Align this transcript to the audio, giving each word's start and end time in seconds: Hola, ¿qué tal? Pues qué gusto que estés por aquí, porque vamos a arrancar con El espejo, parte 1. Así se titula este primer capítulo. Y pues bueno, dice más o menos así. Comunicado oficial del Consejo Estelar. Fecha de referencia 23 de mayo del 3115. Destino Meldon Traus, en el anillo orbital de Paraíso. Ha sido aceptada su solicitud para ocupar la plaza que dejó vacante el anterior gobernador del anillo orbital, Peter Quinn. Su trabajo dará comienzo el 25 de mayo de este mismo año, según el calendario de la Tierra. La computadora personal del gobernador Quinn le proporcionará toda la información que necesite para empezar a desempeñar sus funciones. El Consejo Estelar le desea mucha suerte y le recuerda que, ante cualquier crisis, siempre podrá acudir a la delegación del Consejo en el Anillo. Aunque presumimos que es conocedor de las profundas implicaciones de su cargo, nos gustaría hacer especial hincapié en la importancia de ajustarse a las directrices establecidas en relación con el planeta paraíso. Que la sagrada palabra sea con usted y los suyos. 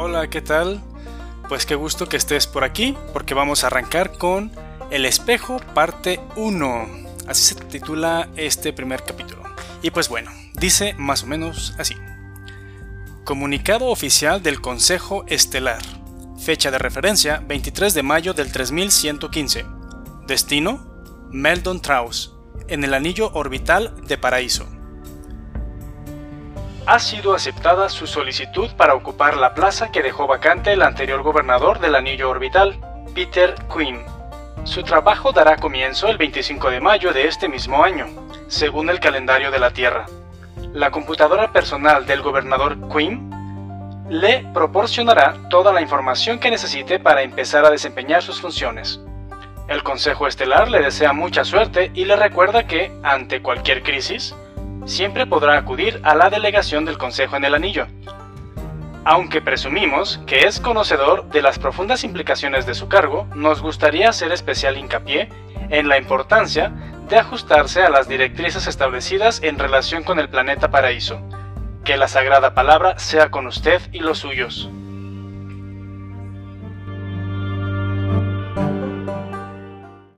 Hola, 0.00 0.30
¿qué 0.30 0.40
tal? 0.40 0.80
Pues 1.48 1.66
qué 1.66 1.74
gusto 1.74 2.08
que 2.08 2.16
estés 2.16 2.46
por 2.46 2.62
aquí, 2.62 2.96
porque 3.12 3.34
vamos 3.34 3.64
a 3.64 3.66
arrancar 3.66 4.16
con 4.16 4.52
El 4.92 5.04
espejo, 5.04 5.58
parte 5.74 6.20
1. 6.36 6.86
Así 7.26 7.42
se 7.42 7.56
titula 7.56 8.28
este 8.36 8.72
primer 8.72 9.02
capítulo. 9.02 9.42
Y 9.82 9.90
pues 9.90 10.08
bueno, 10.08 10.30
dice 10.54 10.94
más 10.98 11.24
o 11.24 11.26
menos 11.26 11.74
así. 11.78 11.96
Comunicado 13.24 13.86
oficial 13.86 14.40
del 14.40 14.60
Consejo 14.60 15.24
Estelar. 15.26 15.82
Fecha 16.38 16.70
de 16.70 16.78
referencia 16.78 17.42
23 17.44 17.92
de 17.92 18.02
mayo 18.04 18.34
del 18.34 18.52
3115. 18.52 19.66
Destino 20.28 21.02
Meldon 21.32 21.82
Traus, 21.82 22.36
en 22.68 22.84
el 22.84 22.94
anillo 22.94 23.32
orbital 23.34 23.96
de 24.06 24.16
Paraíso. 24.16 24.77
Ha 26.88 26.98
sido 27.00 27.34
aceptada 27.34 27.90
su 27.90 28.06
solicitud 28.06 28.70
para 28.74 28.94
ocupar 28.94 29.36
la 29.36 29.52
plaza 29.52 29.92
que 29.92 30.02
dejó 30.02 30.26
vacante 30.26 30.72
el 30.72 30.80
anterior 30.80 31.22
gobernador 31.22 31.80
del 31.80 31.94
anillo 31.94 32.30
orbital, 32.30 32.80
Peter 33.14 33.54
Quinn. 33.70 34.06
Su 34.64 34.82
trabajo 34.84 35.30
dará 35.32 35.56
comienzo 35.56 36.08
el 36.08 36.16
25 36.16 36.70
de 36.70 36.80
mayo 36.80 37.12
de 37.12 37.26
este 37.26 37.46
mismo 37.46 37.84
año, 37.84 38.06
según 38.46 38.88
el 38.88 39.00
calendario 39.00 39.50
de 39.50 39.58
la 39.58 39.70
Tierra. 39.70 40.06
La 40.72 40.90
computadora 40.90 41.52
personal 41.52 42.06
del 42.06 42.22
gobernador 42.22 42.78
Quinn 42.88 43.30
le 44.08 44.46
proporcionará 44.54 45.34
toda 45.50 45.74
la 45.74 45.82
información 45.82 46.38
que 46.38 46.50
necesite 46.50 46.98
para 46.98 47.20
empezar 47.20 47.66
a 47.66 47.70
desempeñar 47.70 48.22
sus 48.22 48.40
funciones. 48.40 48.98
El 49.68 49.82
Consejo 49.82 50.26
Estelar 50.26 50.70
le 50.70 50.80
desea 50.80 51.12
mucha 51.12 51.44
suerte 51.44 51.90
y 51.92 52.06
le 52.06 52.16
recuerda 52.16 52.66
que, 52.66 52.90
ante 53.02 53.42
cualquier 53.42 53.82
crisis, 53.82 54.34
siempre 54.88 55.26
podrá 55.26 55.58
acudir 55.58 56.00
a 56.02 56.14
la 56.14 56.30
delegación 56.30 56.84
del 56.84 56.98
Consejo 56.98 57.36
en 57.36 57.44
el 57.44 57.54
Anillo. 57.54 57.86
Aunque 59.04 59.40
presumimos 59.40 60.20
que 60.26 60.40
es 60.40 60.60
conocedor 60.60 61.28
de 61.30 61.42
las 61.42 61.58
profundas 61.58 62.04
implicaciones 62.04 62.66
de 62.66 62.74
su 62.74 62.88
cargo, 62.88 63.28
nos 63.34 63.62
gustaría 63.62 64.08
hacer 64.08 64.32
especial 64.32 64.76
hincapié 64.76 65.28
en 65.70 65.88
la 65.88 65.98
importancia 65.98 66.72
de 67.08 67.18
ajustarse 67.18 67.82
a 67.82 67.90
las 67.90 68.08
directrices 68.08 68.66
establecidas 68.66 69.42
en 69.42 69.58
relación 69.58 70.02
con 70.02 70.18
el 70.18 70.28
planeta 70.28 70.70
paraíso. 70.70 71.20
Que 71.84 71.96
la 71.96 72.08
sagrada 72.08 72.54
palabra 72.54 72.98
sea 72.98 73.30
con 73.30 73.46
usted 73.46 73.80
y 73.92 74.00
los 74.00 74.18
suyos. 74.18 74.68